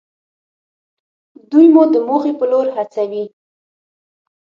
[1.49, 3.23] دوی مو د موخې په لور هڅوي.